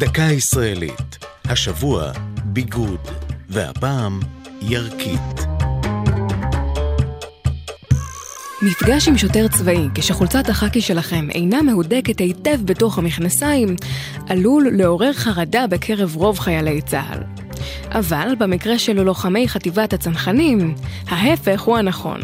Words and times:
דקה 0.00 0.22
ישראלית, 0.22 1.18
השבוע 1.44 2.12
ביגוד, 2.44 3.00
והפעם 3.48 4.20
ירקית. 4.62 5.40
מפגש 8.62 9.08
עם 9.08 9.18
שוטר 9.18 9.48
צבאי 9.48 9.88
כשחולצת 9.94 10.48
החאקי 10.48 10.80
שלכם 10.80 11.30
אינה 11.30 11.62
מהודקת 11.62 12.18
היטב 12.18 12.58
בתוך 12.64 12.98
המכנסיים, 12.98 13.76
עלול 14.28 14.68
לעורר 14.72 15.12
חרדה 15.12 15.66
בקרב 15.66 16.16
רוב 16.16 16.38
חיילי 16.38 16.82
צה"ל. 16.82 17.22
אבל 17.98 18.34
במקרה 18.38 18.78
של 18.78 19.02
לוחמי 19.02 19.48
חטיבת 19.48 19.92
הצנחנים, 19.92 20.74
ההפך 21.08 21.60
הוא 21.60 21.76
הנכון. 21.78 22.20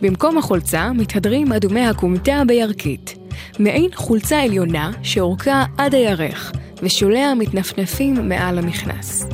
במקום 0.00 0.38
החולצה 0.38 0.92
מתהדרים 0.92 1.52
אדומי 1.52 1.86
הכומתה 1.86 2.42
בירקית, 2.46 3.14
מעין 3.58 3.90
חולצה 3.94 4.42
עליונה 4.42 4.90
שאורכה 5.02 5.64
עד 5.78 5.94
הירך, 5.94 6.52
ושוליה 6.84 7.34
מתנפנפים 7.34 8.28
מעל 8.28 8.58
המכנס. 8.58 9.26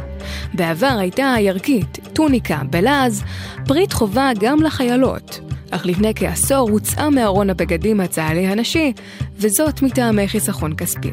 בעבר 0.55 0.97
הייתה 0.99 1.33
הירקית, 1.33 1.99
טוניקה, 2.13 2.61
בלעז, 2.71 3.23
פריט 3.67 3.93
חובה 3.93 4.31
גם 4.41 4.63
לחיילות, 4.63 5.41
אך 5.71 5.87
לפני 5.87 6.13
כעשור 6.15 6.71
הוצאה 6.71 7.11
מארון 7.11 7.51
הבגדים 7.51 8.01
הצה"לי 8.01 8.47
הנשי, 8.47 8.93
וזאת 9.37 9.83
מטעמי 9.83 10.29
חיסכון 10.29 10.77
כספי. 10.77 11.11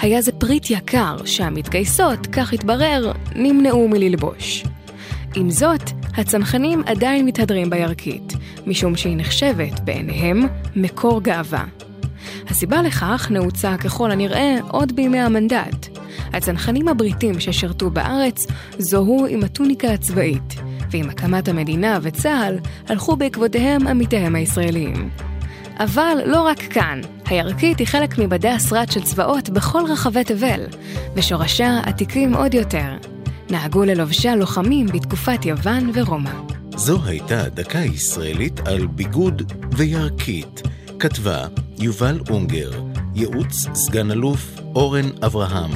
היה 0.00 0.22
זה 0.22 0.32
פריט 0.32 0.70
יקר 0.70 1.16
שהמתגייסות, 1.24 2.26
כך 2.26 2.52
התברר, 2.52 3.12
נמנעו 3.36 3.88
מללבוש. 3.88 4.64
עם 5.34 5.50
זאת, 5.50 5.90
הצנחנים 6.16 6.82
עדיין 6.86 7.26
מתהדרים 7.26 7.70
בירקית, 7.70 8.32
משום 8.66 8.96
שהיא 8.96 9.16
נחשבת 9.16 9.80
בעיניהם 9.80 10.42
מקור 10.76 11.22
גאווה. 11.22 11.64
הסיבה 12.48 12.82
לכך 12.82 13.28
נעוצה 13.30 13.76
ככל 13.76 14.10
הנראה 14.10 14.56
עוד 14.68 14.96
בימי 14.96 15.20
המנדט. 15.20 15.98
הצנחנים 16.32 16.88
הבריטים 16.88 17.40
ששירתו 17.40 17.90
בארץ 17.90 18.46
זוהו 18.78 19.26
עם 19.26 19.44
הטוניקה 19.44 19.88
הצבאית, 19.92 20.54
ועם 20.90 21.10
הקמת 21.10 21.48
המדינה 21.48 21.98
וצה"ל 22.02 22.58
הלכו 22.88 23.16
בעקבותיהם 23.16 23.86
עמיתיהם 23.86 24.34
הישראליים. 24.34 25.10
אבל 25.78 26.18
לא 26.26 26.42
רק 26.42 26.58
כאן, 26.58 27.00
הירקית 27.26 27.78
היא 27.78 27.86
חלק 27.86 28.18
מבדי 28.18 28.48
השרד 28.48 28.90
של 28.90 29.02
צבאות 29.02 29.50
בכל 29.50 29.84
רחבי 29.88 30.24
תבל, 30.24 30.66
ושורשיה 31.14 31.80
עתיקים 31.84 32.34
עוד 32.34 32.54
יותר. 32.54 32.96
נהגו 33.50 33.84
ללובשה 33.84 34.36
לוחמים 34.36 34.86
בתקופת 34.86 35.44
יוון 35.44 35.90
ורומא. 35.94 36.30
זו 36.76 36.98
הייתה 37.04 37.48
דקה 37.48 37.78
ישראלית 37.78 38.60
על 38.60 38.86
ביגוד 38.86 39.52
וירקית. 39.72 40.62
כתבה 40.98 41.46
יובל 41.80 42.20
אונגר, 42.30 42.70
ייעוץ 43.14 43.66
סגן 43.74 44.10
אלוף 44.10 44.60
אורן 44.74 45.10
אברהם, 45.26 45.70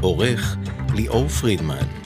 עורך 0.00 0.56
ליאור 0.94 1.28
פרידמן. 1.28 2.03